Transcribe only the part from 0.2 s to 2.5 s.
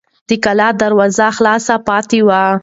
د کلا دروازه خلاصه پاتې وه.